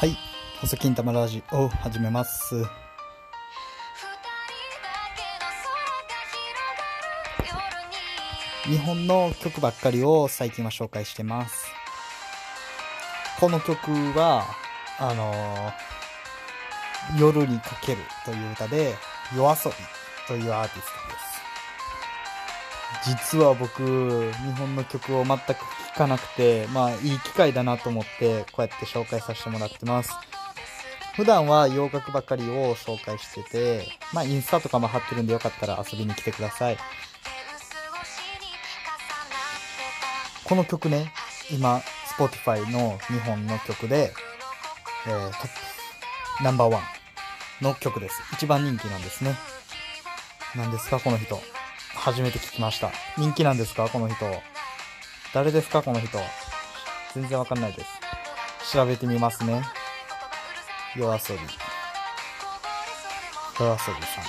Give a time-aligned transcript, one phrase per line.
[0.00, 0.16] はい。
[0.62, 2.64] 細金玉ラジオを始めます。
[8.64, 11.66] 日本の曲ばっかりを最近は紹介してます。
[13.40, 14.46] この曲は、
[14.98, 15.72] あのー
[17.18, 18.94] 夜にかけるという歌で、
[19.36, 19.76] 夜遊び
[20.26, 21.29] というアーティストです。
[23.04, 23.82] 実は僕、
[24.32, 25.54] 日本の曲を全く聴
[25.96, 30.12] かなくて、まあいい機会だなと思って、こうやって紹介させてもらってます。
[31.14, 36.78] 普段は洋楽ばかりを紹介してて、まあインスタとかも貼ってるんでよかったら遊びに来てください。
[40.44, 41.12] この曲ね、
[41.50, 41.80] 今、
[42.18, 44.12] Spotify の日本の曲で、
[45.06, 45.42] えートッ
[46.38, 48.20] プ、ナンバーワンの曲です。
[48.34, 49.36] 一番人気なんですね。
[50.56, 51.40] 何ですか、この人。
[52.00, 52.90] 初めて聞きました。
[53.18, 54.24] 人気なんですか、この人。
[55.34, 56.18] 誰ですか、この人。
[57.14, 57.90] 全然わかんないです。
[58.72, 59.62] 調べてみますね。
[60.96, 61.42] 夜遊び。
[63.60, 64.24] 夜遊びさん。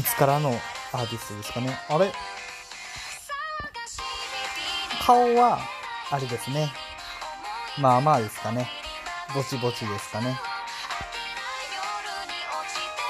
[0.00, 0.58] いつからの
[0.92, 1.78] アーティストですかね？
[1.90, 2.10] あれ？
[5.06, 5.58] 顔は、
[6.10, 6.72] あれですね。
[7.78, 8.70] まあまあですかね。
[9.34, 10.40] ぼちぼちですかね。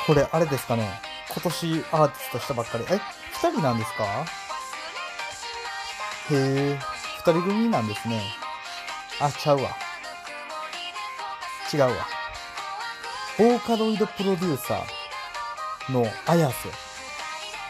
[0.09, 1.04] これ、あれですかね？
[1.35, 2.87] 今年アーティストしたばっかり。
[2.91, 2.99] え
[3.33, 4.25] 二人なんですか？
[6.31, 6.79] へえ、
[7.19, 8.23] 二人組なんですね。
[9.21, 9.77] あ、ちゃうわ。
[11.73, 11.89] 違うわ。
[13.37, 16.55] ボーカロイドプロデューサーの綾瀬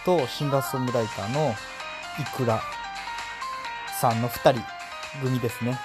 [0.05, 1.55] とシンガーソングライターの
[2.21, 2.61] イクラ
[4.01, 4.63] さんの二人
[5.23, 5.73] 組ですね。
[5.73, 5.77] へ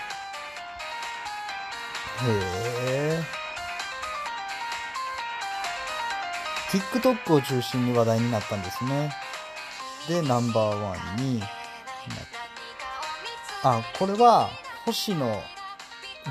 [2.27, 3.23] え。
[6.70, 9.14] TikTok を中心に話題になったんですね。
[10.08, 11.45] で、ナンバーワンにな
[13.64, 14.50] あ、これは、
[14.86, 15.44] 星野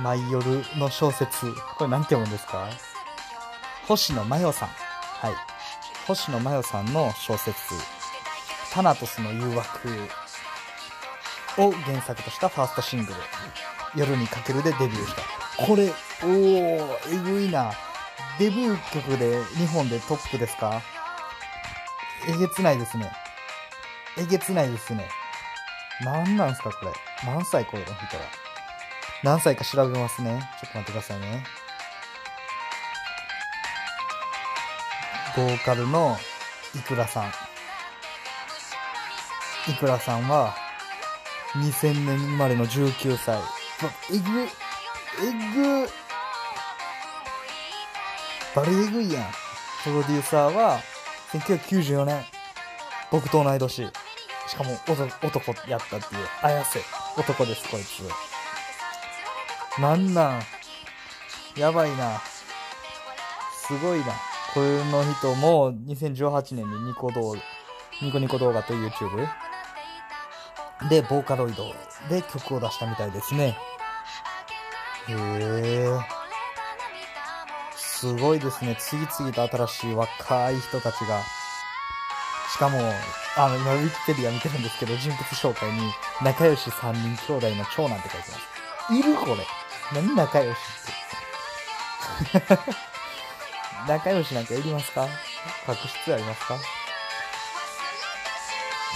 [0.02, 1.52] 舞夜の小説。
[1.76, 2.68] これなんて読むんですか？
[3.86, 4.68] 星野真代さん。
[4.68, 5.34] はい。
[6.06, 7.74] 星野真代さんの小説、
[8.72, 10.08] タナトスの誘惑
[11.58, 13.20] を原作としたファーストシングル、
[13.96, 15.22] 夜にかけるでデビューした。
[15.66, 15.90] これ、
[16.22, 17.72] おー、えぐいな。
[18.38, 20.80] デビュー曲で日本でトップですか？
[22.28, 23.10] えげつないですね。
[24.16, 25.08] えげつないですね。
[26.02, 26.92] なんなんすかこれ。
[27.24, 27.86] 何歳これの？
[27.86, 28.22] 人は。
[29.24, 30.48] 何歳か調べますね。
[30.60, 31.44] ちょっと待ってくださいね。
[35.36, 36.16] ボーカルの
[36.76, 37.32] イクラさん。
[39.70, 40.54] イクラさんは、
[41.54, 43.38] 2000年生まれの19歳。
[44.10, 44.46] えぐ、え
[45.84, 45.90] ぐ、
[48.54, 49.24] バリエグいやん。
[49.84, 50.80] プロデューサーは、
[51.32, 52.24] 1994年、
[53.10, 53.90] 僕と同い年。
[54.48, 56.80] しかも男男やったっていう、綾瀬。
[57.16, 58.02] 男です、こいつ。
[59.80, 60.42] なんなん
[61.56, 62.20] やばいな。
[63.66, 64.06] すごいな。
[64.54, 67.36] この人も2018年にニコ動、
[68.00, 69.28] ニコニコ動画と YouTube
[70.88, 71.74] で、ボーカロイド
[72.08, 73.56] で曲を出したみたいですね。
[75.08, 76.17] へえ。
[77.98, 78.76] すごいですね。
[78.78, 81.20] 次々と新しい若い人たちが。
[82.54, 82.78] しかも、
[83.36, 85.92] あの、今、ウィキペディア見てるんですけど、人物紹介に、
[86.22, 88.94] 仲良し三人兄弟の長男って書いてます。
[88.94, 89.44] いるこれ。
[89.92, 90.58] 何仲良し
[92.28, 92.46] って。
[93.88, 95.08] 仲良しなんかいりますか？
[95.66, 96.56] 隠し必要ありますか？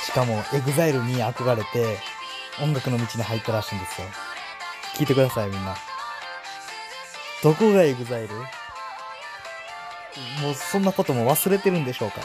[0.06, 1.98] しかも、 EXILE に憧れて、
[2.60, 4.06] 音楽の道に入ったらしいんですよ。
[4.94, 5.74] 聞いてください、みんな。
[7.42, 8.28] どこが EXILE？
[10.42, 12.20] もうそんなことも忘れてるんでしょうか？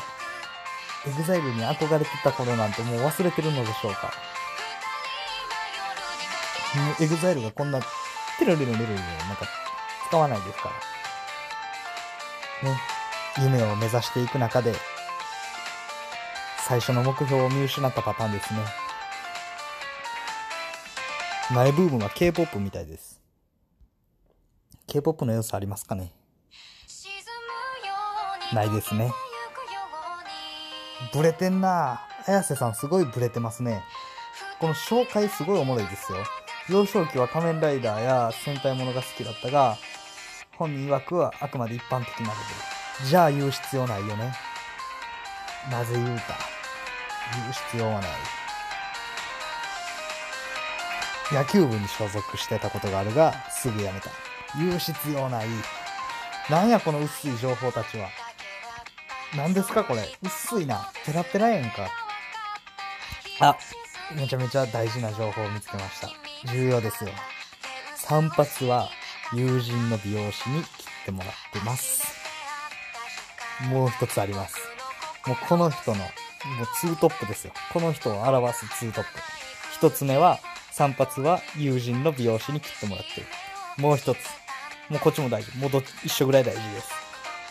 [1.07, 4.11] EXILE に憧れてた頃なんてもう忘れてるのでしょうか？
[6.75, 7.79] もう EXILE がこんな、
[8.39, 8.99] テロレロレロレロなん
[9.37, 9.47] か
[10.09, 10.69] 使わないですか
[12.63, 12.69] ら。
[12.69, 12.77] ね。
[13.39, 14.73] 夢を目指していく中で、
[16.67, 18.59] 最初の目標を見失ったパターンですね。
[21.51, 23.21] 前ブームは K-POP みたいです。
[24.87, 26.11] K-POP の要素ありますかね？
[28.53, 29.11] ないですね。
[31.13, 33.83] ブレてんな綾瀬さんすごいブレてますね。
[34.59, 36.17] この紹介すごいおもろいですよ。
[36.69, 39.77] 幼少期は仮面ライダーや戦隊ものが好きだったが、
[40.57, 42.31] 本人曰くはあくまで一般的なレ
[42.99, 43.07] ベル。
[43.07, 44.33] じゃあ言う必要ないよね。
[45.71, 46.57] なぜ言うか。
[47.33, 48.09] 言う必要はない。
[51.31, 54.09] 野球部に所属してたことがあるが、すぐ辞めた。
[54.57, 55.47] 言う必要ない。
[56.49, 58.07] なんやこの薄い情報たちは。
[59.35, 60.07] 何ですかこれ？
[60.23, 60.91] 薄いな。
[61.05, 61.89] ペラペラやんか。
[63.39, 63.57] あ、
[64.15, 66.09] めちゃめちゃ大事な情報を見つけました。
[66.51, 67.11] 重要ですよ。
[67.95, 68.89] 散髪は
[69.33, 72.07] 友人の美容師に切ってもらってます。
[73.69, 74.55] もう一つあります。
[75.27, 76.07] もうこの人の、もう
[76.79, 77.53] ツートップですよ。
[77.73, 79.09] この人を表すツートップ。
[79.73, 80.39] 一つ目は、
[80.71, 83.27] 散髪は友人の美容師に切ってもらってる。
[83.77, 84.17] もう一つ。
[84.89, 85.55] もうこっちも大事。
[85.57, 87.06] もうど一緒ぐらい大事です。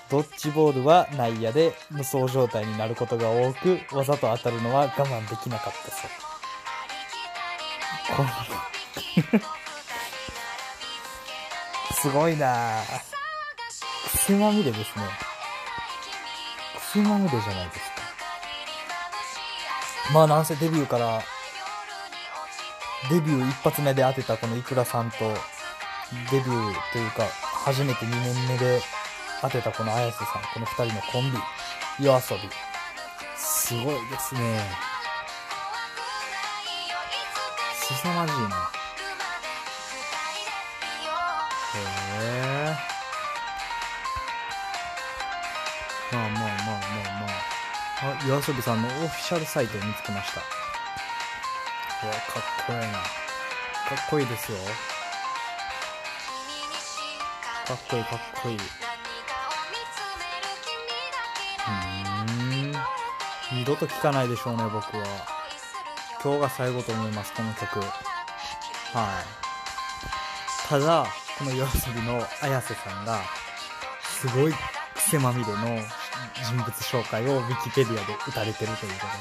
[0.08, 6.10] ドッジボールは内野で無双状態になることが多く、わざと当たるのは我慢できなかったそう。
[11.94, 12.84] すごいなぁ。
[14.16, 15.02] 癖まみれですね。
[16.92, 17.96] 癖まみれじゃないですか。
[20.14, 21.20] まあなんせデビューから、
[23.10, 25.34] デビュー一発目で当てたこのイクラさんと、
[26.30, 27.24] デビューというか、
[27.64, 28.80] 初めて2年目で
[29.42, 31.38] 当てたこの綾瀬さん、この二人のコンビ、
[32.06, 32.50] 夜遊び。
[33.36, 34.60] すごいですね。
[37.82, 38.70] 凄まじいな。
[41.74, 41.78] へ
[42.18, 42.76] え。
[46.12, 46.80] まあまあまあまあ
[47.20, 47.46] まあ。
[48.02, 50.40] あ、夜遊びさんのオフィシャルサイトを見つけました。
[52.06, 52.98] うわ、かっこええな。
[52.98, 53.08] か
[53.94, 54.58] っこいいですよ。
[57.66, 58.85] かっこいいかっこいい。
[63.66, 65.04] 度と聴かないでしょうね、僕は。
[66.22, 67.80] 今日が最後と思います、この曲。
[67.80, 67.88] はい。
[70.68, 71.06] ただ、
[71.38, 73.20] この夜遊びの綾瀬さんが、
[74.02, 74.54] すごい
[74.94, 75.82] 癖まみれの
[76.42, 79.12] 人物紹介をウィキペディアで打たれてるということで。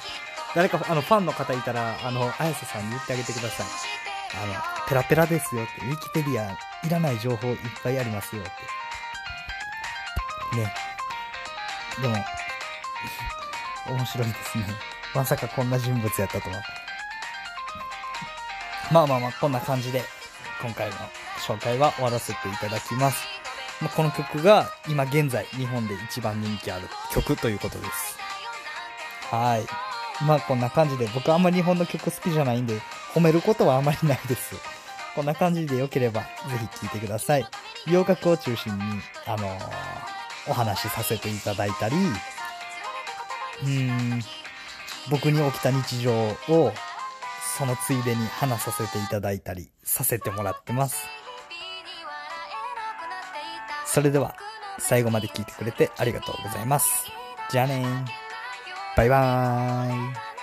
[0.55, 3.65] 誰か、あの、ファンの方いたら、あの、綾瀬さんに言ってあげてください。
[4.41, 4.53] あの、
[4.87, 6.51] ペラペラですよって、ウィキペディア
[6.85, 8.51] いらない情報いっぱいありますよって。
[10.57, 10.73] ね。
[12.01, 12.15] でも、
[13.87, 14.65] 面白いですね。
[15.13, 16.61] まさかこんな人物やったとは。
[18.91, 20.03] まあまあまあ、こんな感じで、
[20.61, 20.95] 今回の
[21.39, 23.25] 紹介は終わらせていただきます。
[23.81, 28.17] まあこの曲が今現在日本で一番人気ある曲ということです。
[29.31, 29.65] はい。
[30.23, 32.79] まあこんな感じで、僕あんまり日本の曲好きじゃないんで、
[33.13, 34.55] 褒めることはあまりないです。
[35.15, 36.27] こんな感じで良ければ、ぜ
[36.73, 37.45] ひ聴いてください。
[37.87, 38.83] 洋楽を中心に、
[39.25, 40.15] あのー
[40.47, 41.95] お話しさせていただいたり、
[43.63, 44.21] うん、
[45.09, 46.73] 僕に起きた日常を、
[47.57, 51.05] そのついでに話させていただいたり、させてもらってます。
[53.85, 54.35] それでは、
[54.77, 57.05] 最後まで聞いてくれてありがとうございます。
[57.49, 58.97] じゃあねー。
[58.97, 60.34] バイバーイ。